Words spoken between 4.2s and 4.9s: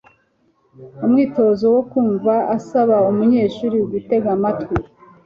amatwi